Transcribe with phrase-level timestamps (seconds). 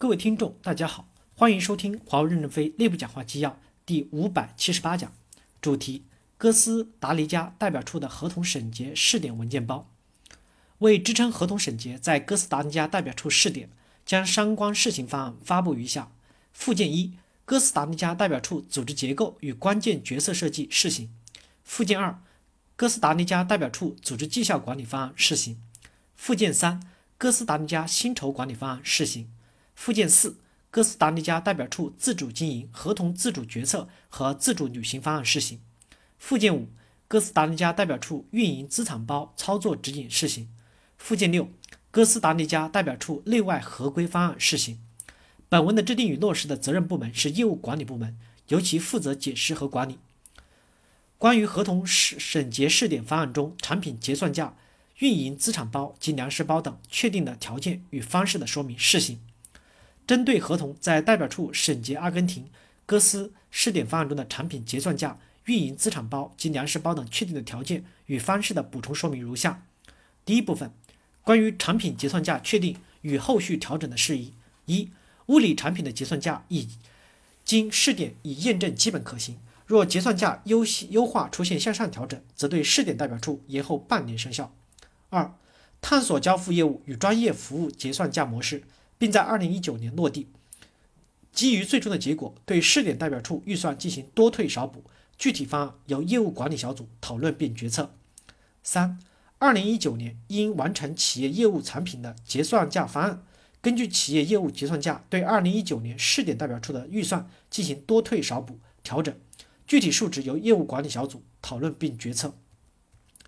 [0.00, 5.12] 各位听众，大家好，欢迎收听华为任正非内部讲话纪要第五百七十八讲，
[5.60, 6.04] 主题：
[6.36, 9.90] 哥斯达黎加代表处的合同审结试点文件包。
[10.78, 13.70] 为支撑合同审结在哥斯达黎加代表处试点，
[14.06, 16.12] 将相关试行方案发布于下。
[16.52, 21.10] 附件一：哥斯达黎加代表处组织结构与关键角色设计试行。
[21.64, 22.22] 附件二：
[22.76, 25.60] 哥斯达黎加代表处组织绩效管理方案试行。
[26.14, 26.80] 附件三：
[27.16, 29.28] 哥斯达黎加薪酬管理方案试行。
[29.78, 30.40] 附件四：
[30.72, 35.60] 哥斯达黎加代表处自主经营合同自主决策和自主履行方案试行。
[36.18, 36.68] 附件五：
[37.06, 40.48] 哥斯达黎加代表处运营资产包操作指引试行。
[40.98, 41.48] 附件六：
[41.92, 44.80] 哥斯达黎加代表处内外合规方案试行。
[45.48, 48.18] 本文的制定与落实的责任部门是业务管理部门，
[48.48, 49.98] 由其负责解释和管理。
[51.16, 54.56] 关于合同审审结试点方案中产品结算价、
[54.98, 59.20] 运营资产包及粮食包等确定的条件与方式的说明试行。
[60.08, 62.48] 针对合同在代表处审结阿根廷
[62.86, 69.62] 哥斯试点方案中的产品结算价、运营资产包及粮食包等确定的条件与方式的补充说明如下：
[70.24, 70.72] 第一部分。
[71.22, 74.32] 关于产品结算价确定与后续调整的事宜：
[74.64, 74.88] 一、
[75.26, 76.66] 物理产品的结算价已
[77.44, 84.54] 经试点已验证基本可行，若结算价优优化出现向上调整，则对试点代表处延后半年生效。
[85.10, 85.34] 二、
[85.82, 88.62] 探索交付业务与专业服务结算价模式，
[88.98, 90.28] 并在二零一九年落地。
[91.32, 94.82] 基于最终的结果，对试点代表处预算进行多退少补，
[95.16, 97.94] 具体方案由业务管理小组讨论并决策。
[98.62, 98.98] 三。
[99.40, 103.22] 二零一九年应完成企业业务产品的结算价方案，
[103.62, 109.16] 根据企业业务结算价对二零一九年试点代表处的预算进行多退少补调整，
[109.64, 112.34] 具体数值由业务管理小组讨论并决策。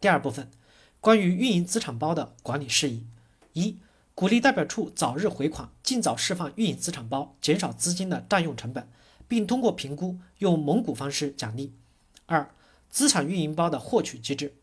[0.00, 0.48] 第二部分，
[1.00, 3.04] 关于运营资产包的管理事宜：
[3.54, 3.78] 一、
[4.16, 8.88] 鼓励代表处早日回款，尽早释放运营资产包，减少资金的占用成本，
[9.28, 11.74] 并通过评估用蒙古方式奖励。
[12.24, 12.48] 二、
[12.88, 14.54] 资产运营包的获取机制：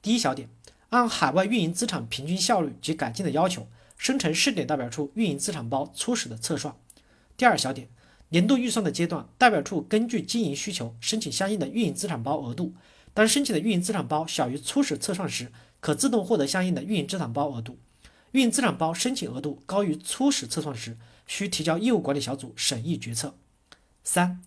[0.00, 0.48] 第一小点。
[0.88, 6.74] 按海外运营资产平均效率及改进的要求，生成试点代表处运营资产包初始的测算。
[7.36, 7.90] 第二小点，
[8.30, 12.72] 年度预算的阶段，代表处根据经营需求申请相应的运营资产包额度。
[13.12, 17.78] 当申请的运营资产包小于初始测算时，可自动获得相应的运营资产包额度。
[18.36, 23.34] 运营资产包申请额度高于初始测算时，需提交业务管理小组审议决策。
[24.04, 24.42] 三、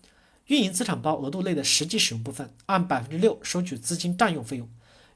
[0.46, 4.68] 运营资产包额度内的实际使用部分，按百分之六收取资金占用费用。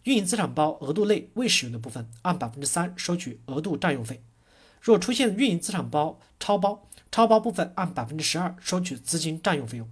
[0.02, 4.24] 运营资产包额度内未使用的部分，按百分之三收取额度占用费。
[4.80, 9.88] 若出现运营资产包超包，超包部分按百分之十二收取资金占用费用。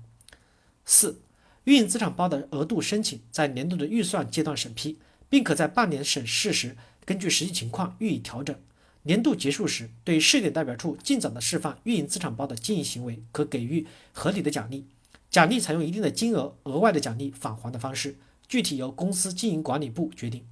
[0.85, 1.23] 四、
[1.63, 4.99] 运营资产包的额度申请在年度的预算阶段审批，
[5.29, 8.59] 并可在半年审视时根据实际情况予以调整。
[9.05, 14.87] 年度结束时，对试点代表处尽早的释放运营资产包的经营行为，可给予合理的奖励，
[15.31, 18.17] 奖励采用一定的金额额外的奖励返还的方式。
[18.49, 20.45] 具体由公司经营管理部决定。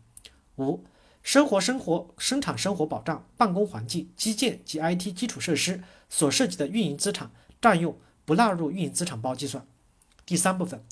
[0.57, 0.83] 五、
[1.23, 7.31] 生活生活生产生活保障、办公环境、基建及 IT 基础设施所涉及的运营资产
[7.61, 9.67] 占用不纳入运营资产包计算。
[10.25, 10.83] 第三部分，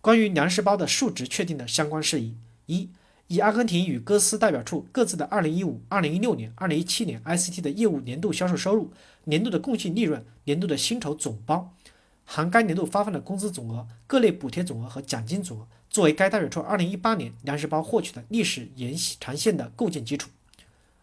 [0.00, 2.36] 关于粮食包的数值确定的相关事宜：
[2.66, 2.88] 一、
[3.32, 8.92] 以阿根廷与哥斯代表处各自的2015、2016年、2017年 ICT 的业务年度销售收入、
[9.24, 11.74] 年度的贡献利润、年度的薪酬总包。
[12.24, 20.28] 含该年度发放的工资总额、各类补贴总额和奖金总额，作为该代表处2018年粮食包获取的历史延长线的构建基础。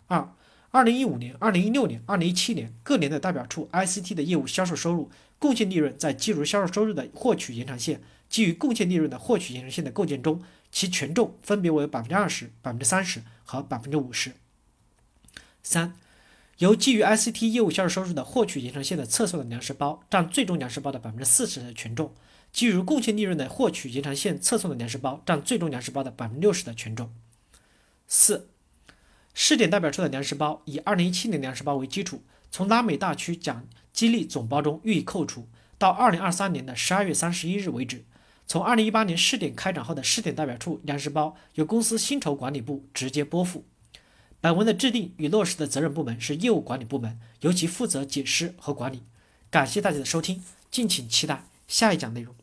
[0.05, 0.29] 二、
[0.71, 5.09] 2015年、2016年、2017年各年的代表处 ICT 的业务销售收入、
[5.39, 10.41] 贡献利润在基于销售收入的获取延长线基于贡献利润的获取延长线的构建中，
[10.71, 14.33] 其权重分别为百分之二十、百分之三十和百分之五十。
[15.63, 15.93] 三。
[16.59, 22.13] 由基于 ICT 业务销售收入的获取延长线的测算的粮食包占最终粮食包的百分之四十的权重，
[22.51, 27.13] 基于贡献利润的获取延长线测算的粮食包占最终粮食包的百分之六十的权重。
[28.07, 28.49] 四、
[29.33, 35.47] 试点代表处的粮食包以二零一七年粮食包为基础，从拉美大区奖激励总包中予以扣除，
[35.77, 38.03] 到二零二三年的十二月三十一日为止。
[38.51, 43.63] 从二零一八年试点开展后的试点代表处粮食包由公司薪酬管理部直接拨付。
[44.41, 49.03] 本文的制定与落实的责任部门是业务管理部门，由其负责解释和管理。
[49.51, 50.41] 感谢大家的收听，
[50.71, 52.33] 敬请期待下一讲内容。